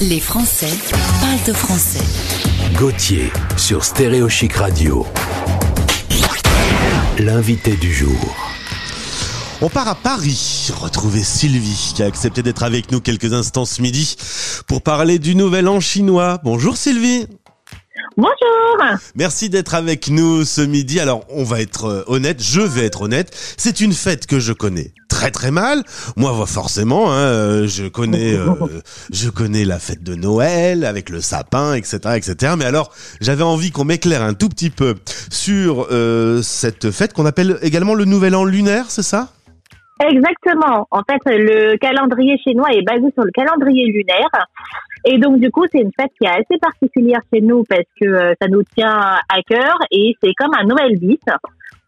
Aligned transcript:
Les 0.00 0.18
Français 0.18 0.72
parlent 1.20 1.44
de 1.46 1.52
français. 1.52 2.02
Gauthier 2.78 3.30
sur 3.58 3.84
Stéréo 3.84 4.30
Chic 4.30 4.54
Radio. 4.54 5.06
L'invité 7.18 7.76
du 7.76 7.92
jour. 7.92 8.16
On 9.60 9.68
part 9.68 9.88
à 9.88 9.94
Paris, 9.94 10.70
retrouver 10.74 11.22
Sylvie 11.22 11.92
qui 11.94 12.02
a 12.02 12.06
accepté 12.06 12.42
d'être 12.42 12.62
avec 12.62 12.90
nous 12.92 13.02
quelques 13.02 13.34
instants 13.34 13.66
ce 13.66 13.82
midi 13.82 14.16
pour 14.66 14.80
parler 14.80 15.18
du 15.18 15.34
nouvel 15.34 15.68
an 15.68 15.80
chinois. 15.80 16.40
Bonjour 16.44 16.78
Sylvie. 16.78 17.26
Bonjour. 18.20 18.98
Merci 19.14 19.48
d'être 19.48 19.74
avec 19.74 20.10
nous 20.10 20.44
ce 20.44 20.60
midi. 20.60 21.00
Alors, 21.00 21.24
on 21.30 21.42
va 21.42 21.62
être 21.62 21.86
euh, 21.86 22.04
honnête, 22.06 22.42
je 22.42 22.60
vais 22.60 22.84
être 22.84 23.00
honnête. 23.00 23.30
C'est 23.56 23.80
une 23.80 23.94
fête 23.94 24.26
que 24.26 24.38
je 24.38 24.52
connais 24.52 24.92
très 25.08 25.30
très 25.30 25.50
mal. 25.50 25.82
Moi, 26.16 26.30
forcément, 26.46 27.10
hein, 27.10 27.16
euh, 27.16 27.66
je 27.66 27.88
connais, 27.88 28.34
euh, 28.34 28.52
je 29.10 29.30
connais 29.30 29.64
la 29.64 29.78
fête 29.78 30.02
de 30.02 30.14
Noël 30.16 30.84
avec 30.84 31.08
le 31.08 31.22
sapin, 31.22 31.72
etc., 31.72 31.98
etc. 32.16 32.54
Mais 32.58 32.66
alors, 32.66 32.92
j'avais 33.22 33.42
envie 33.42 33.70
qu'on 33.70 33.84
m'éclaire 33.84 34.22
un 34.22 34.34
tout 34.34 34.50
petit 34.50 34.68
peu 34.70 34.96
sur 35.30 35.88
cette 36.42 36.90
fête 36.90 37.14
qu'on 37.14 37.24
appelle 37.24 37.58
également 37.62 37.94
le 37.94 38.04
Nouvel 38.04 38.34
An 38.34 38.44
lunaire, 38.44 38.90
c'est 38.90 39.02
ça? 39.02 39.28
Exactement. 40.00 40.86
En 40.90 41.02
fait, 41.08 41.20
le 41.26 41.76
calendrier 41.76 42.38
chinois 42.38 42.68
est 42.72 42.82
basé 42.82 43.10
sur 43.14 43.24
le 43.24 43.30
calendrier 43.32 43.86
lunaire. 43.86 44.28
Et 45.04 45.18
donc, 45.18 45.40
du 45.40 45.50
coup, 45.50 45.64
c'est 45.72 45.80
une 45.80 45.90
fête 45.98 46.10
qui 46.20 46.26
est 46.26 46.30
assez 46.30 46.58
particulière 46.60 47.20
chez 47.32 47.40
nous 47.40 47.64
parce 47.68 47.88
que 48.00 48.06
euh, 48.06 48.32
ça 48.40 48.48
nous 48.48 48.62
tient 48.76 48.98
à 49.28 49.42
cœur 49.48 49.78
et 49.90 50.14
c'est 50.22 50.32
comme 50.34 50.52
un 50.58 50.64
Noël 50.64 50.98
bis 50.98 51.18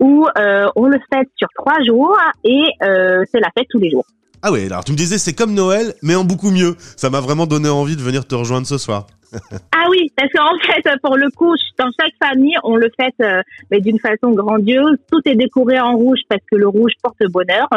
où 0.00 0.26
euh, 0.36 0.66
on 0.76 0.86
le 0.86 0.98
fête 1.12 1.28
sur 1.36 1.48
trois 1.56 1.82
jours 1.86 2.16
et 2.44 2.64
euh, 2.82 3.22
c'est 3.30 3.40
la 3.40 3.50
fête 3.56 3.66
tous 3.70 3.78
les 3.78 3.90
jours. 3.90 4.04
Ah 4.42 4.50
oui, 4.50 4.66
alors 4.66 4.82
tu 4.82 4.92
me 4.92 4.96
disais 4.96 5.18
c'est 5.18 5.34
comme 5.34 5.54
Noël, 5.54 5.94
mais 6.02 6.16
en 6.16 6.24
beaucoup 6.24 6.50
mieux. 6.50 6.74
Ça 6.96 7.10
m'a 7.10 7.20
vraiment 7.20 7.46
donné 7.46 7.68
envie 7.68 7.96
de 7.96 8.02
venir 8.02 8.26
te 8.26 8.34
rejoindre 8.34 8.66
ce 8.66 8.78
soir. 8.78 9.06
ah 9.74 9.86
oui, 9.90 10.10
parce 10.16 10.30
qu'en 10.32 10.58
fait, 10.60 10.88
pour 11.02 11.16
le 11.16 11.30
coup, 11.30 11.54
dans 11.78 11.88
chaque 11.98 12.12
famille, 12.22 12.56
on 12.64 12.76
le 12.76 12.90
fête 12.98 13.14
euh, 13.20 13.42
mais 13.70 13.80
d'une 13.80 13.98
façon 13.98 14.30
grandiose. 14.30 14.96
Tout 15.10 15.20
est 15.24 15.34
décoré 15.34 15.80
en 15.80 15.96
rouge 15.96 16.20
parce 16.28 16.42
que 16.50 16.56
le 16.56 16.68
rouge 16.68 16.92
porte 17.02 17.22
bonheur. 17.30 17.68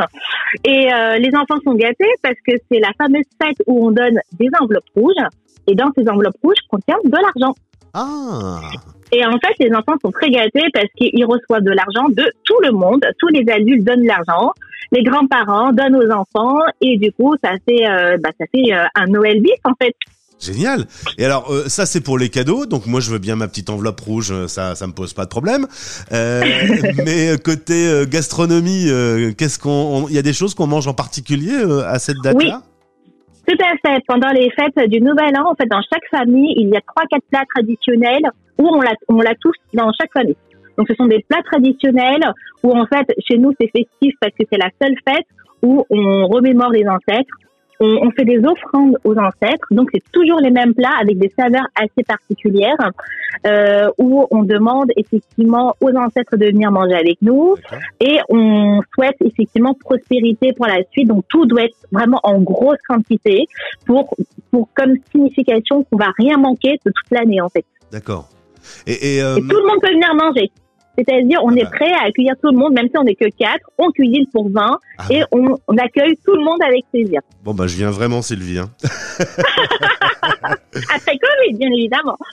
Et 0.63 0.91
euh, 0.93 1.17
les 1.17 1.35
enfants 1.35 1.59
sont 1.63 1.75
gâtés 1.75 2.11
parce 2.21 2.35
que 2.45 2.53
c'est 2.69 2.79
la 2.79 2.91
fameuse 2.97 3.25
fête 3.41 3.57
où 3.67 3.87
on 3.87 3.91
donne 3.91 4.19
des 4.33 4.49
enveloppes 4.59 4.89
rouges. 4.95 5.13
Et 5.67 5.75
dans 5.75 5.91
ces 5.97 6.07
enveloppes 6.09 6.37
rouges 6.43 6.57
contient 6.69 6.97
de 7.03 7.11
l'argent. 7.11 7.55
Ah 7.93 8.59
et 9.11 9.25
en 9.25 9.37
fait, 9.39 9.53
les 9.59 9.73
enfants 9.73 9.95
sont 10.03 10.11
très 10.11 10.29
gâtés 10.29 10.65
parce 10.73 10.87
qu'ils 10.97 11.25
reçoivent 11.25 11.63
de 11.63 11.71
l'argent 11.71 12.09
de 12.09 12.25
tout 12.43 12.59
le 12.61 12.71
monde. 12.71 13.05
Tous 13.19 13.29
les 13.29 13.49
adultes 13.49 13.85
donnent 13.85 14.05
l'argent. 14.05 14.51
Les 14.91 15.03
grands-parents 15.03 15.71
donnent 15.71 15.95
aux 15.95 16.11
enfants. 16.11 16.59
Et 16.81 16.97
du 16.97 17.11
coup, 17.13 17.33
ça 17.41 17.51
fait, 17.67 17.87
euh, 17.87 18.17
bah, 18.17 18.31
ça 18.37 18.45
fait 18.51 18.73
un 18.73 19.05
Noël 19.05 19.41
bis, 19.41 19.53
en 19.63 19.73
fait. 19.81 19.95
Génial. 20.39 20.85
Et 21.17 21.25
alors 21.25 21.51
euh, 21.51 21.63
ça 21.67 21.85
c'est 21.85 22.01
pour 22.01 22.17
les 22.17 22.29
cadeaux, 22.29 22.65
donc 22.65 22.85
moi 22.87 22.99
je 22.99 23.09
veux 23.09 23.19
bien 23.19 23.35
ma 23.35 23.47
petite 23.47 23.69
enveloppe 23.69 23.99
rouge, 24.01 24.31
euh, 24.31 24.47
ça 24.47 24.75
ça 24.75 24.85
me 24.85 24.91
pose 24.91 25.13
pas 25.13 25.23
de 25.23 25.29
problème. 25.29 25.65
Euh, 26.11 26.43
mais 27.05 27.37
côté 27.43 28.03
gastronomie, 28.09 28.85
qu'est-ce 29.37 29.59
qu'on, 29.59 30.07
il 30.09 30.15
y 30.15 30.19
a 30.19 30.21
des 30.21 30.33
choses 30.33 30.53
qu'on 30.53 30.67
mange 30.67 30.87
en 30.87 30.93
particulier 30.93 31.55
à 31.85 31.99
cette 31.99 32.17
date-là? 32.23 32.61
Oui. 32.61 32.71
Tout 33.47 33.63
à 33.63 33.77
fait. 33.77 34.01
Pendant 34.07 34.29
les 34.29 34.49
fêtes 34.51 34.89
du 34.89 35.01
Nouvel 35.01 35.37
An, 35.37 35.51
en 35.51 35.55
fait, 35.55 35.67
dans 35.67 35.81
chaque 35.81 36.05
famille, 36.09 36.53
il 36.57 36.69
y 36.69 36.75
a 36.75 36.81
trois, 36.81 37.03
quatre 37.09 37.25
plats 37.29 37.45
traditionnels 37.53 38.23
où 38.57 38.67
on 38.67 38.81
l'a, 38.81 38.93
on 39.07 39.21
l'a 39.21 39.35
tous 39.39 39.53
dans 39.73 39.91
chaque 39.99 40.11
famille. 40.13 40.37
Donc, 40.77 40.87
ce 40.89 40.95
sont 40.95 41.05
des 41.05 41.23
plats 41.29 41.43
traditionnels 41.43 42.33
où, 42.63 42.71
en 42.71 42.87
fait, 42.87 43.05
chez 43.27 43.37
nous, 43.37 43.53
c'est 43.59 43.67
festif 43.67 44.15
parce 44.19 44.33
que 44.33 44.45
c'est 44.51 44.57
la 44.57 44.69
seule 44.81 44.95
fête 45.07 45.27
où 45.61 45.85
on 45.89 46.27
remémore 46.27 46.71
les 46.71 46.85
ancêtres, 46.87 47.33
on, 47.79 48.07
on, 48.07 48.11
fait 48.11 48.25
des 48.25 48.39
offrandes 48.39 48.97
aux 49.03 49.17
ancêtres, 49.17 49.67
donc 49.71 49.89
c'est 49.93 50.03
toujours 50.11 50.39
les 50.39 50.51
mêmes 50.51 50.73
plats 50.73 50.97
avec 51.01 51.17
des 51.17 51.31
saveurs 51.37 51.67
assez 51.75 52.03
particulières, 52.07 52.91
euh, 53.45 53.89
où 53.97 54.25
on 54.31 54.43
demande 54.43 54.91
effectivement 54.95 55.75
aux 55.81 55.95
ancêtres 55.95 56.37
de 56.37 56.45
venir 56.45 56.71
manger 56.71 56.95
avec 56.95 57.21
nous 57.21 57.55
et 57.99 58.19
on 58.29 58.81
souhaite 58.93 59.17
effectivement 59.23 59.73
prospérité 59.73 60.53
pour 60.53 60.67
la 60.67 60.79
suite. 60.91 61.07
Donc 61.07 61.25
tout 61.27 61.45
doit 61.45 61.63
être 61.63 61.77
vraiment 61.91 62.19
en 62.23 62.39
grosse 62.39 62.81
quantité 62.87 63.45
pour 63.85 64.15
pour 64.51 64.69
comme 64.73 64.95
signification 65.11 65.83
qu'on 65.83 65.97
va 65.97 66.11
rien 66.17 66.37
manquer 66.37 66.79
de 66.85 66.91
toute 66.91 67.11
l'année 67.11 67.41
en 67.41 67.49
fait. 67.49 67.65
D'accord. 67.91 68.29
Et, 68.87 69.15
et, 69.15 69.21
euh... 69.21 69.35
et 69.35 69.41
tout 69.41 69.57
le 69.57 69.67
monde 69.67 69.81
peut 69.81 69.91
venir 69.91 70.15
manger. 70.15 70.51
C'est-à-dire, 70.97 71.39
on 71.43 71.55
est 71.55 71.65
prêt 71.65 71.91
à 71.91 72.05
accueillir 72.07 72.33
tout 72.41 72.49
le 72.51 72.57
monde, 72.57 72.73
même 72.73 72.87
si 72.87 72.97
on 72.97 73.03
n'est 73.03 73.15
que 73.15 73.29
quatre. 73.37 73.69
On 73.77 73.91
cuisine 73.91 74.25
pour 74.31 74.49
20 74.49 74.79
ah 74.97 75.05
et 75.09 75.23
on, 75.31 75.57
on, 75.67 75.77
accueille 75.77 76.17
tout 76.25 76.35
le 76.35 76.43
monde 76.43 76.61
avec 76.65 76.85
plaisir. 76.91 77.21
Bon, 77.43 77.53
bah, 77.53 77.67
je 77.67 77.75
viens 77.75 77.91
vraiment, 77.91 78.21
Sylvie. 78.21 78.59
Hein. 78.59 78.69
Après 80.73 81.17
Covid, 81.17 81.57
bien 81.57 81.69
évidemment. 81.71 82.17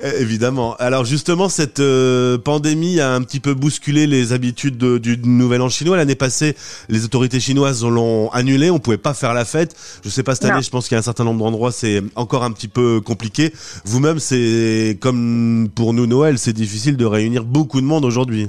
Eh, 0.00 0.22
évidemment. 0.22 0.76
Alors, 0.76 1.04
justement, 1.04 1.48
cette 1.48 1.80
euh, 1.80 2.38
pandémie 2.38 3.00
a 3.00 3.12
un 3.12 3.22
petit 3.22 3.40
peu 3.40 3.52
bousculé 3.54 4.06
les 4.06 4.32
habitudes 4.32 4.78
de, 4.78 4.98
du 4.98 5.18
Nouvel 5.18 5.60
An 5.60 5.68
chinois. 5.68 5.96
L'année 5.96 6.14
passée, 6.14 6.54
les 6.88 7.04
autorités 7.04 7.40
chinoises 7.40 7.84
l'ont 7.84 8.30
annulé. 8.30 8.70
On 8.70 8.78
pouvait 8.78 8.96
pas 8.96 9.12
faire 9.12 9.34
la 9.34 9.44
fête. 9.44 9.74
Je 10.04 10.08
sais 10.08 10.22
pas 10.22 10.36
cette 10.36 10.44
année, 10.44 10.62
je 10.62 10.70
pense 10.70 10.86
qu'il 10.86 10.94
y 10.94 10.96
a 10.96 11.00
un 11.00 11.02
certain 11.02 11.24
nombre 11.24 11.44
d'endroits, 11.44 11.72
c'est 11.72 12.00
encore 12.14 12.44
un 12.44 12.52
petit 12.52 12.68
peu 12.68 13.00
compliqué. 13.00 13.52
Vous-même, 13.84 14.20
c'est 14.20 14.98
comme 15.00 15.68
pour 15.74 15.92
nous 15.92 16.06
Noël, 16.06 16.38
c'est 16.38 16.52
difficile 16.52 16.96
de 16.96 17.04
réunir 17.04 17.44
beaucoup 17.44 17.80
de 17.80 17.85
aujourd'hui? 17.94 18.48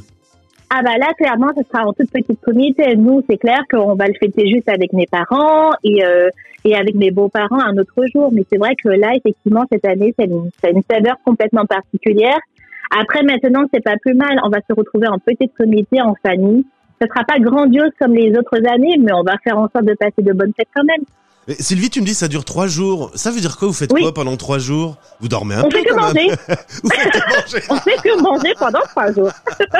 Ah 0.70 0.81
bah 0.84 0.98
là, 0.98 1.14
clairement, 1.18 1.52
ce 1.56 1.64
sera 1.64 1.88
en 1.88 1.94
toute 1.94 2.12
petite 2.12 2.42
comité. 2.42 2.96
Nous, 2.98 3.24
c'est 3.30 3.38
clair 3.38 3.59
qu'on 3.72 3.96
va 3.96 4.08
le 4.08 4.14
fêter 4.20 4.50
juste 4.50 4.68
avec 4.68 4.92
mes 4.92 5.06
parents 5.06 5.72
et, 5.84 6.03
euh, 6.03 6.30
et 6.66 6.75
avec 6.75 6.96
mes 6.96 7.09
beaux-parents 7.09 7.59
un 7.59 7.78
autre 7.78 8.03
jour. 8.14 8.31
Mais 8.34 8.44
c'est 8.52 8.58
vrai 8.58 8.75
que 8.84 8.90
là, 8.90 9.14
effectivement, 9.16 9.64
cette 9.72 9.86
année, 9.86 10.14
c'est 10.20 10.25
une, 10.25 10.50
une 10.64 10.84
saveur 10.90 11.16
complètement 11.24 11.66
particulière. 11.66 12.38
Après, 13.00 13.24
maintenant, 13.24 13.64
c'est 13.74 13.84
pas 13.84 13.96
plus 14.02 14.14
mal. 14.14 14.40
On 14.44 14.50
va 14.50 14.59
se 14.68 14.74
retrouver 14.74 15.08
en 15.08 15.20
petite 15.20 15.54
comité, 15.56 16.02
en 16.02 16.16
famille. 16.16 16.66
Ce 17.02 17.08
sera 17.08 17.24
pas 17.24 17.40
grandiose 17.40 17.92
comme 18.00 18.14
les 18.14 18.31
autres 18.38 18.59
années, 18.68 18.98
mais 19.00 19.14
on 19.14 19.24
va 19.24 19.38
faire 19.44 19.58
en 19.58 19.69
sorte 19.69 19.86
de 19.86 19.94
passer 19.94 20.22
de 20.22 20.34
bonnes 20.34 20.54
fêtes 20.58 20.68
quand 20.75 20.84
même. 20.84 21.06
Sylvie, 21.59 21.90
tu 21.90 22.02
me 22.02 22.06
dis 22.06 22.13
ça 22.13 22.28
dure 22.28 22.44
trois 22.44 22.68
jours. 22.68 23.09
Ça 23.16 23.31
veut 23.31 23.40
dire 23.40 23.58
quoi 23.58 23.69
Vous 23.69 23.74
faites 23.74 23.91
quoi 23.94 24.13
pendant 24.13 24.35
trois 24.35 24.59
jours? 24.59 24.97
Vous 25.22 25.28
dormez 25.30 25.56
un 25.56 25.63
on 25.63 25.69
peu 25.69 25.78
fait 25.78 25.84
que 25.85 25.94
quand 25.94 26.02
manger. 26.02 26.28
même 26.28 26.38
Vous 26.84 26.90
faites 26.90 27.12
que 27.12 27.19
manger. 27.30 27.66
on 27.69 27.75
fait 27.78 27.96
que 27.97 28.22
manger 28.22 28.53
pendant 28.59 28.81
trois 28.81 29.12
jours. 29.13 29.31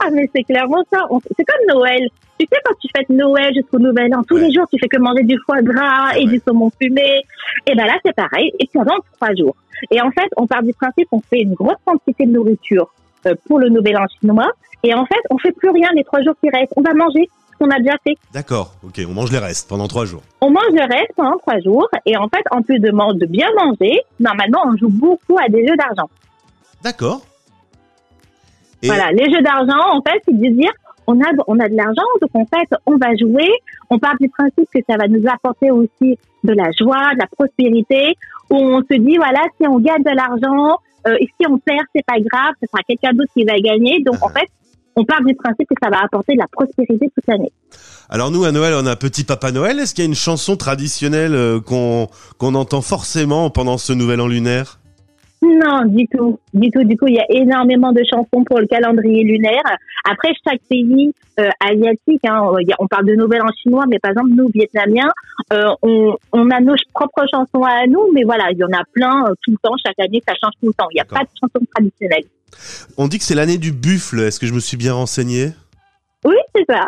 ah 0.00 0.10
mais 0.12 0.28
c'est 0.34 0.42
clairement 0.44 0.84
ça. 0.92 1.06
C'est 1.36 1.44
comme 1.44 1.66
Noël. 1.76 2.08
Tu 2.38 2.46
sais 2.50 2.60
quand 2.64 2.74
tu 2.80 2.88
fêtes 2.94 3.08
Noël 3.10 3.54
jusqu'au 3.54 3.78
Nouvel 3.78 4.14
An, 4.14 4.22
tous 4.26 4.34
Ouais. 4.36 4.48
les 4.48 4.52
jours 4.52 4.66
tu 4.72 4.78
fais 4.78 4.88
que 4.88 4.98
manger 4.98 5.22
du 5.22 5.36
foie 5.46 5.62
gras 5.62 6.12
et 6.16 6.24
Ouais. 6.24 6.32
du 6.32 6.42
saumon 6.46 6.70
fumé. 6.80 7.22
Et 7.66 7.74
ben 7.74 7.86
là 7.86 7.94
c'est 8.04 8.14
pareil. 8.14 8.52
Et 8.58 8.68
pendant 8.72 8.96
trois 9.14 9.34
jours. 9.34 9.56
Et 9.90 10.00
en 10.00 10.10
fait 10.10 10.28
on 10.36 10.46
part 10.46 10.62
du 10.62 10.72
principe 10.74 11.08
qu'on 11.10 11.22
fait 11.22 11.40
une 11.40 11.54
grosse 11.54 11.76
quantité 11.84 12.26
de 12.26 12.32
nourriture 12.32 12.92
euh, 13.26 13.34
pour 13.46 13.58
le 13.58 13.68
Nouvel 13.68 13.96
An 13.96 14.06
chinois. 14.20 14.50
Et 14.82 14.92
en 14.94 15.06
fait 15.06 15.20
on 15.30 15.38
fait 15.38 15.52
plus 15.52 15.70
rien 15.70 15.88
les 15.94 16.04
trois 16.04 16.22
jours 16.22 16.34
qui 16.42 16.50
restent. 16.50 16.72
On 16.76 16.82
va 16.82 16.92
manger 16.94 17.28
qu'on 17.62 17.70
a 17.70 17.78
déjà 17.78 17.96
fait. 18.06 18.16
D'accord, 18.32 18.74
ok, 18.84 19.00
on 19.08 19.12
mange 19.12 19.30
les 19.30 19.38
restes 19.38 19.68
pendant 19.68 19.86
trois 19.88 20.04
jours. 20.04 20.22
On 20.40 20.50
mange 20.50 20.72
le 20.72 20.82
reste 20.82 21.12
pendant 21.16 21.36
trois 21.38 21.58
jours. 21.60 21.88
Et 22.06 22.16
en 22.16 22.28
fait 22.28 22.42
en 22.50 22.62
plus 22.62 22.78
de, 22.78 22.90
man- 22.90 23.16
de 23.16 23.26
bien 23.26 23.48
manger, 23.56 24.00
normalement 24.20 24.60
on 24.66 24.76
joue 24.76 24.88
beaucoup 24.88 25.38
à 25.38 25.48
des 25.48 25.66
jeux 25.66 25.76
d'argent. 25.76 26.10
D'accord. 26.82 27.22
Et- 28.82 28.86
Voilà, 28.88 29.12
les 29.12 29.30
jeux 29.32 29.42
d'argent, 29.42 29.78
en 29.96 30.02
fait, 30.02 30.20
c'est 30.26 30.36
de 30.36 30.48
dire, 30.48 30.72
on 31.06 31.20
a, 31.20 31.26
on 31.46 31.58
a 31.60 31.68
de 31.68 31.76
l'argent, 31.76 32.02
donc 32.20 32.30
en 32.34 32.46
fait, 32.46 32.68
on 32.86 32.96
va 32.96 33.14
jouer. 33.16 33.48
On 33.90 33.98
part 33.98 34.14
du 34.20 34.28
principe 34.28 34.68
que 34.74 34.80
ça 34.88 34.96
va 34.96 35.06
nous 35.06 35.22
apporter 35.28 35.70
aussi 35.70 36.18
de 36.42 36.52
la 36.52 36.70
joie, 36.76 37.14
de 37.14 37.18
la 37.20 37.26
prospérité, 37.30 38.16
où 38.50 38.56
on 38.56 38.80
se 38.80 38.96
dit, 38.98 39.16
voilà, 39.18 39.40
si 39.60 39.68
on 39.68 39.78
gagne 39.78 40.02
de 40.02 40.10
l'argent, 40.16 40.78
euh, 41.06 41.14
et 41.20 41.26
si 41.40 41.46
on 41.48 41.58
perd, 41.58 41.84
c'est 41.94 42.04
pas 42.04 42.18
grave, 42.18 42.54
ce 42.60 42.66
sera 42.66 42.82
quelqu'un 42.88 43.12
d'autre 43.12 43.30
qui 43.36 43.44
va 43.44 43.54
gagner. 43.60 44.02
Donc, 44.02 44.16
en 44.20 44.28
fait, 44.30 44.48
on 44.96 45.04
part 45.04 45.22
du 45.24 45.34
principe 45.34 45.68
que 45.68 45.74
ça 45.82 45.90
va 45.90 46.04
apporter 46.04 46.34
de 46.34 46.38
la 46.38 46.48
prospérité 46.50 47.10
toute 47.14 47.26
l'année. 47.26 47.52
Alors 48.10 48.30
nous, 48.30 48.44
à 48.44 48.52
Noël, 48.52 48.74
on 48.76 48.86
a 48.86 48.96
Petit 48.96 49.24
Papa 49.24 49.52
Noël. 49.52 49.78
Est-ce 49.78 49.94
qu'il 49.94 50.04
y 50.04 50.06
a 50.06 50.08
une 50.08 50.14
chanson 50.14 50.56
traditionnelle 50.56 51.34
euh, 51.34 51.60
qu'on 51.60 52.08
qu'on 52.38 52.54
entend 52.54 52.82
forcément 52.82 53.50
pendant 53.50 53.78
ce 53.78 53.92
Nouvel 53.92 54.20
An 54.20 54.26
lunaire? 54.26 54.78
Non, 55.44 55.84
du 55.86 56.06
tout, 56.06 56.38
du 56.54 56.70
tout, 56.70 56.84
du 56.84 56.96
coup, 56.96 57.08
il 57.08 57.14
y 57.14 57.18
a 57.18 57.26
énormément 57.28 57.90
de 57.92 58.02
chansons 58.08 58.44
pour 58.44 58.60
le 58.60 58.66
calendrier 58.68 59.24
lunaire. 59.24 59.62
Après, 60.08 60.28
chaque 60.46 60.60
pays 60.68 61.12
euh, 61.40 61.48
asiatique, 61.58 62.20
hein, 62.28 62.42
on 62.78 62.86
parle 62.86 63.06
de 63.06 63.16
Nouvel 63.16 63.42
An 63.42 63.48
chinois, 63.60 63.84
mais 63.88 63.98
par 63.98 64.12
exemple, 64.12 64.30
nous, 64.36 64.48
Vietnamiens, 64.54 65.10
euh, 65.52 65.64
on, 65.82 66.14
on 66.32 66.48
a 66.50 66.60
nos 66.60 66.76
propres 66.94 67.24
chansons 67.28 67.64
à 67.64 67.88
nous, 67.88 68.12
mais 68.14 68.22
voilà, 68.22 68.52
il 68.52 68.58
y 68.58 68.62
en 68.64 68.68
a 68.72 68.84
plein 68.92 69.24
euh, 69.26 69.34
tout 69.42 69.50
le 69.50 69.56
temps, 69.60 69.74
chaque 69.84 69.98
année, 69.98 70.22
ça 70.26 70.34
change 70.40 70.52
tout 70.60 70.68
le 70.68 70.74
temps. 70.74 70.86
Il 70.92 70.94
n'y 70.94 71.00
a 71.00 71.04
pas 71.04 71.24
de 71.24 71.28
chansons 71.40 71.66
traditionnelles. 71.74 72.24
On 72.96 73.08
dit 73.08 73.18
que 73.18 73.24
c'est 73.24 73.34
l'année 73.34 73.58
du 73.58 73.72
buffle. 73.72 74.20
Est-ce 74.20 74.38
que 74.38 74.46
je 74.46 74.54
me 74.54 74.60
suis 74.60 74.76
bien 74.76 74.94
renseigné? 74.94 75.48
Oui, 76.24 76.36
c'est 76.54 76.64
ça. 76.68 76.86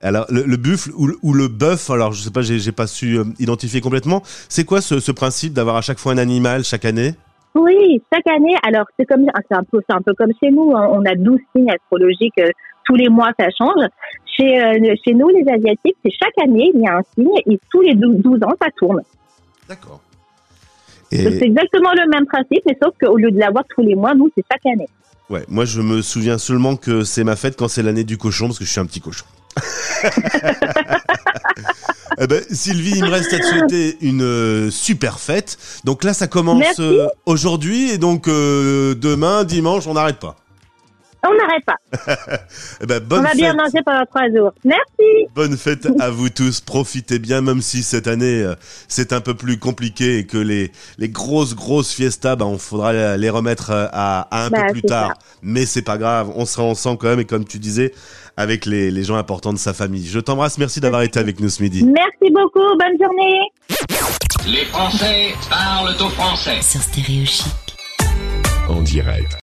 Alors 0.00 0.26
le, 0.28 0.42
le 0.44 0.56
buffle 0.56 0.90
ou, 0.96 1.06
le- 1.08 1.16
ou 1.22 1.32
le 1.32 1.48
bœuf, 1.48 1.90
alors 1.90 2.12
je 2.12 2.22
sais 2.22 2.30
pas, 2.30 2.42
j'ai 2.42 2.72
pas 2.72 2.86
su 2.86 3.18
identifier 3.40 3.80
complètement. 3.80 4.22
C'est 4.48 4.64
quoi 4.64 4.80
ce, 4.80 5.00
ce 5.00 5.10
principe 5.12 5.52
d'avoir 5.52 5.76
à 5.76 5.80
chaque 5.80 5.98
fois 5.98 6.12
un 6.12 6.18
animal 6.18 6.62
chaque 6.64 6.84
année? 6.84 7.14
Oui, 7.54 8.02
chaque 8.12 8.26
année. 8.28 8.54
Alors, 8.62 8.86
c'est 8.98 9.04
comme, 9.06 9.26
c'est 9.48 9.56
un 9.56 9.64
peu, 9.64 9.80
c'est 9.88 9.94
un 9.94 10.00
peu 10.02 10.14
comme 10.14 10.32
chez 10.42 10.50
nous. 10.50 10.74
hein, 10.76 10.88
on 10.90 11.04
a 11.04 11.14
12 11.14 11.38
signes 11.54 11.70
astrologiques. 11.70 12.38
euh, 12.38 12.48
tous 12.84 12.96
les 12.96 13.08
mois, 13.08 13.30
ça 13.38 13.46
change. 13.56 13.84
Chez, 14.26 14.60
euh, 14.60 14.94
chez 15.04 15.14
nous, 15.14 15.28
les 15.28 15.44
Asiatiques, 15.48 15.96
c'est 16.04 16.10
chaque 16.10 16.36
année, 16.42 16.72
il 16.74 16.80
y 16.80 16.86
a 16.88 16.96
un 16.96 17.02
signe 17.14 17.30
et 17.46 17.58
tous 17.70 17.80
les 17.80 17.94
12 17.94 18.16
12 18.16 18.42
ans, 18.42 18.54
ça 18.60 18.68
tourne. 18.76 19.00
D'accord. 19.68 20.00
Et 21.12 21.18
C'est 21.18 21.42
exactement 21.44 21.92
le 21.92 22.08
même 22.10 22.26
principe, 22.26 22.62
mais 22.66 22.76
sauf 22.82 22.92
qu'au 23.00 23.16
lieu 23.18 23.30
de 23.30 23.38
l'avoir 23.38 23.62
tous 23.72 23.82
les 23.82 23.94
mois, 23.94 24.14
nous, 24.14 24.30
c'est 24.36 24.44
chaque 24.50 24.66
année. 24.66 24.88
ouais, 25.30 25.44
moi 25.48 25.64
je 25.64 25.80
me 25.80 26.02
souviens 26.02 26.38
seulement 26.38 26.74
que 26.74 27.04
c'est 27.04 27.22
ma 27.22 27.36
fête 27.36 27.56
quand 27.56 27.68
c'est 27.68 27.82
l'année 27.84 28.02
du 28.04 28.16
cochon 28.18 28.46
parce 28.46 28.58
que 28.58 28.64
je 28.64 28.70
suis 28.70 28.80
un 28.80 28.86
petit 28.86 29.00
cochon. 29.00 29.26
Eh 32.20 32.26
ben, 32.26 32.42
Sylvie, 32.50 32.92
il 32.96 33.04
me 33.04 33.10
reste 33.10 33.32
à 33.32 33.38
te 33.38 33.44
souhaiter 33.44 33.96
une 34.00 34.22
euh, 34.22 34.70
super 34.70 35.18
fête. 35.18 35.56
Donc 35.84 36.04
là, 36.04 36.12
ça 36.14 36.26
commence 36.26 36.58
Merci. 36.58 36.82
euh, 36.82 37.06
aujourd'hui 37.26 37.90
et 37.90 37.98
donc 37.98 38.28
euh, 38.28 38.94
demain, 38.94 39.44
dimanche, 39.44 39.86
on 39.86 39.94
n'arrête 39.94 40.18
pas. 40.18 40.36
On 41.24 41.34
n'arrête 41.36 41.64
pas. 41.64 41.76
Eh 42.82 42.86
ben, 42.86 43.00
On 43.02 43.06
bonne 43.06 43.22
va 43.22 43.28
fête. 43.28 43.38
bien 43.38 43.54
manger 43.54 43.78
pendant 43.84 44.04
trois 44.06 44.28
jours. 44.28 44.52
Merci. 44.64 45.28
Bonne 45.34 45.56
fête 45.56 45.86
à 46.00 46.10
vous 46.10 46.28
tous, 46.30 46.60
profitez 46.60 47.18
bien, 47.20 47.40
même 47.40 47.62
si 47.62 47.82
cette 47.84 48.08
année 48.08 48.42
euh, 48.42 48.54
c'est 48.88 49.12
un 49.12 49.20
peu 49.20 49.34
plus 49.34 49.58
compliqué 49.58 50.18
et 50.18 50.26
que 50.26 50.36
les, 50.38 50.72
les 50.98 51.08
grosses 51.08 51.54
grosses 51.54 51.92
fiestas, 51.92 52.34
bah, 52.36 52.44
on 52.46 52.58
faudra 52.58 53.16
les 53.16 53.30
remettre 53.30 53.70
euh, 53.70 53.86
à, 53.92 54.26
à 54.30 54.46
un 54.46 54.50
Bah, 54.50 54.64
peu 54.66 54.72
plus 54.72 54.80
c'est 54.82 54.88
tard. 54.88 55.08
ça. 55.10 55.14
Mais 55.42 55.64
c'est 55.66 55.82
pas 55.82 55.96
grave, 55.98 56.30
on 56.34 56.44
sera 56.44 56.64
ensemble 56.64 56.98
quand 56.98 57.08
même 57.08 57.20
et 57.20 57.24
comme 57.24 57.44
tu 57.44 57.58
disais, 57.60 57.92
avec 58.36 58.66
les, 58.66 58.90
les 58.90 59.04
gens 59.04 59.16
importants 59.16 59.52
de 59.52 59.58
sa 59.58 59.72
famille. 59.74 60.06
Je 60.06 60.18
t'embrasse, 60.18 60.58
merci 60.58 60.80
d'avoir 60.80 61.02
été 61.02 61.18
avec 61.20 61.38
nous 61.40 61.48
ce 61.48 61.62
midi. 61.62 61.84
Merci 61.84 62.32
beaucoup. 62.32 62.60
Bonne 62.78 62.98
journée. 63.00 63.40
Les 64.46 64.64
Français 64.66 65.34
parlent 65.48 65.94
au 66.00 66.08
français. 66.08 66.60
Sur 66.62 66.80
Stéréo 66.80 67.24
Chic. 67.24 67.52
En 68.68 68.80
direct 68.82 69.36